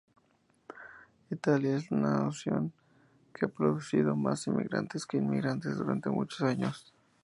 [1.29, 2.73] Italia es una nación
[3.35, 6.91] que ha producido más emigrantes que inmigrantes durante muchos años.